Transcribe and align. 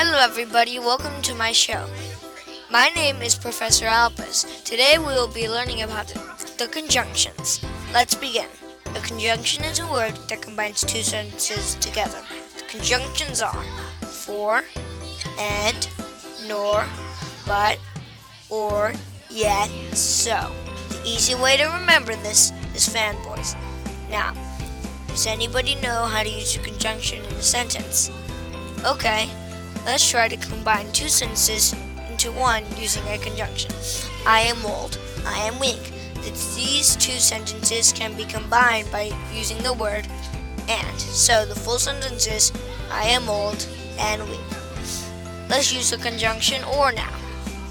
Hello, 0.00 0.16
everybody. 0.20 0.78
Welcome 0.78 1.20
to 1.22 1.34
my 1.34 1.50
show. 1.50 1.84
My 2.70 2.88
name 2.90 3.20
is 3.20 3.34
Professor 3.34 3.86
Alpes. 3.86 4.62
Today 4.62 4.96
we 4.96 5.06
will 5.06 5.26
be 5.26 5.48
learning 5.48 5.82
about 5.82 6.06
the 6.56 6.68
conjunctions. 6.70 7.60
Let's 7.92 8.14
begin. 8.14 8.46
A 8.94 9.00
conjunction 9.00 9.64
is 9.64 9.80
a 9.80 9.90
word 9.90 10.14
that 10.28 10.40
combines 10.40 10.82
two 10.82 11.02
sentences 11.02 11.74
together. 11.80 12.22
The 12.58 12.64
conjunctions 12.68 13.42
are 13.42 13.64
for, 14.02 14.62
and, 15.36 15.88
nor, 16.46 16.86
but, 17.44 17.80
or, 18.50 18.92
yet, 19.28 19.68
so. 19.96 20.52
The 20.90 21.02
easy 21.04 21.34
way 21.34 21.56
to 21.56 21.64
remember 21.64 22.14
this 22.14 22.52
is 22.72 22.88
fanboys. 22.88 23.56
Now, 24.08 24.32
does 25.08 25.26
anybody 25.26 25.74
know 25.74 26.04
how 26.04 26.22
to 26.22 26.30
use 26.30 26.54
a 26.54 26.60
conjunction 26.60 27.24
in 27.24 27.32
a 27.32 27.42
sentence? 27.42 28.12
Okay, 28.84 29.28
let's 29.88 30.06
try 30.06 30.28
to 30.28 30.36
combine 30.36 30.92
two 30.92 31.08
sentences 31.08 31.74
into 32.10 32.30
one 32.32 32.62
using 32.76 33.02
a 33.08 33.16
conjunction. 33.16 33.70
I 34.26 34.40
am 34.40 34.66
old, 34.66 34.98
I 35.24 35.38
am 35.38 35.58
weak. 35.58 35.80
These 36.54 36.94
two 36.96 37.18
sentences 37.18 37.90
can 37.90 38.14
be 38.14 38.26
combined 38.26 38.92
by 38.92 39.10
using 39.32 39.56
the 39.62 39.72
word 39.72 40.06
and. 40.68 41.00
So 41.00 41.46
the 41.46 41.54
full 41.54 41.78
sentence 41.78 42.26
is 42.26 42.52
I 42.90 43.04
am 43.04 43.30
old 43.30 43.66
and 43.98 44.28
weak. 44.28 44.40
Let's 45.48 45.72
use 45.72 45.88
the 45.88 45.96
conjunction 45.96 46.62
or 46.64 46.92
now. 46.92 47.14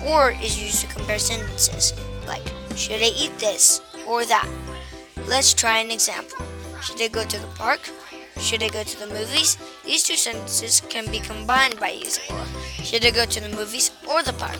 Or 0.03 0.31
is 0.31 0.59
used 0.59 0.81
to 0.81 0.87
compare 0.87 1.19
sentences 1.19 1.93
like 2.25 2.47
should 2.75 3.03
I 3.03 3.11
eat 3.15 3.37
this 3.37 3.79
or 4.07 4.25
that? 4.25 4.49
Let's 5.27 5.53
try 5.53 5.77
an 5.77 5.91
example. 5.91 6.43
Should 6.81 6.99
I 6.99 7.09
go 7.09 7.23
to 7.23 7.37
the 7.37 7.47
park? 7.53 7.81
Should 8.39 8.63
I 8.63 8.69
go 8.69 8.83
to 8.83 8.99
the 8.99 9.07
movies? 9.07 9.57
These 9.83 10.03
two 10.03 10.15
sentences 10.15 10.81
can 10.89 11.09
be 11.11 11.19
combined 11.19 11.79
by 11.79 11.89
using 11.89 12.23
or. 12.35 12.45
Should 12.83 13.05
I 13.05 13.11
go 13.11 13.25
to 13.25 13.41
the 13.41 13.49
movies 13.49 13.91
or 14.09 14.23
the 14.23 14.33
park? 14.33 14.59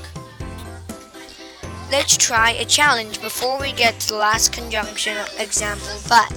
Let's 1.89 2.17
try 2.17 2.51
a 2.51 2.65
challenge 2.65 3.21
before 3.21 3.59
we 3.59 3.71
get 3.71 3.99
to 4.01 4.07
the 4.09 4.17
last 4.17 4.51
conjunction 4.51 5.15
example, 5.39 5.95
but 6.09 6.29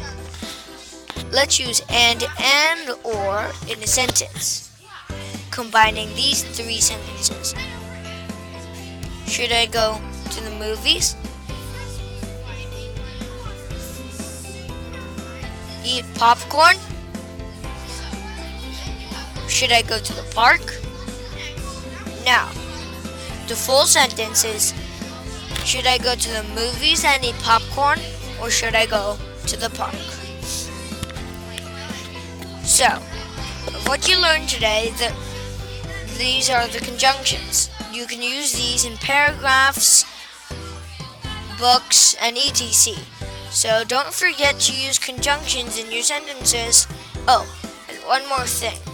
let's 1.32 1.58
use 1.58 1.82
and 1.91 2.24
and 2.41 2.91
or 3.02 3.50
in 3.69 3.82
a 3.82 3.86
sentence, 3.86 4.70
combining 5.50 6.08
these 6.14 6.44
three 6.44 6.78
sentences. 6.78 7.54
Should 9.27 9.50
I 9.50 9.66
go 9.66 10.00
to 10.30 10.44
the 10.44 10.50
movies? 10.52 11.16
Eat 15.84 16.04
popcorn? 16.14 16.77
Should 19.61 19.72
I 19.72 19.83
go 19.83 19.98
to 19.98 20.14
the 20.14 20.25
park? 20.34 20.80
Now, 22.25 22.48
the 23.47 23.55
full 23.55 23.84
sentence 23.84 24.42
is 24.42 24.72
Should 25.66 25.86
I 25.86 25.98
go 25.98 26.14
to 26.14 26.28
the 26.30 26.44
movies 26.55 27.05
and 27.05 27.22
eat 27.22 27.34
popcorn 27.41 28.00
or 28.41 28.48
should 28.48 28.75
I 28.75 28.86
go 28.86 29.19
to 29.48 29.56
the 29.58 29.69
park? 29.69 30.00
So, 32.64 32.88
what 33.84 34.08
you 34.08 34.19
learned 34.19 34.48
today, 34.48 34.94
that 34.97 35.14
these 36.16 36.48
are 36.48 36.66
the 36.66 36.78
conjunctions. 36.78 37.69
You 37.92 38.06
can 38.06 38.22
use 38.22 38.55
these 38.55 38.86
in 38.86 38.97
paragraphs, 38.97 40.06
books, 41.58 42.16
and 42.19 42.38
etc. 42.38 42.94
So 43.50 43.84
don't 43.84 44.14
forget 44.14 44.58
to 44.61 44.72
use 44.72 44.98
conjunctions 44.98 45.78
in 45.78 45.92
your 45.92 46.03
sentences. 46.03 46.86
Oh, 47.28 47.44
and 47.91 47.98
one 48.08 48.27
more 48.27 48.47
thing. 48.47 48.89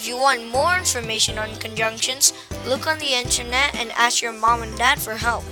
If 0.00 0.08
you 0.08 0.16
want 0.16 0.48
more 0.48 0.78
information 0.78 1.38
on 1.38 1.54
conjunctions, 1.56 2.32
look 2.64 2.86
on 2.86 2.98
the 3.00 3.12
internet 3.12 3.74
and 3.74 3.92
ask 3.92 4.22
your 4.22 4.32
mom 4.32 4.62
and 4.62 4.74
dad 4.78 4.98
for 4.98 5.12
help. 5.12 5.44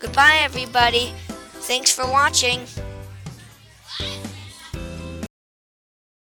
Goodbye, 0.00 0.40
everybody. 0.42 1.14
Thanks 1.70 1.92
for 1.92 2.04
watching. 2.10 2.66